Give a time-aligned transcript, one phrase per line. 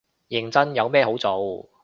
[0.29, 1.69] 認真，有咩好做